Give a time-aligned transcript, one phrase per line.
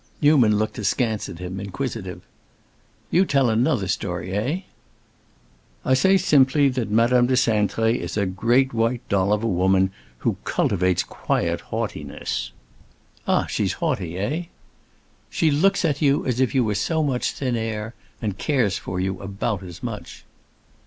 [0.19, 2.23] Newman looked askance at him, inquisitive.
[3.11, 4.61] "You tell another story, eh?"
[5.85, 9.91] "I say simply that Madame de Cintré is a great white doll of a woman,
[10.17, 12.51] who cultivates quiet haughtiness."
[13.27, 14.45] "Ah, she's haughty, eh?"
[15.29, 17.93] "She looks at you as if you were so much thin air,
[18.23, 20.25] and cares for you about as much."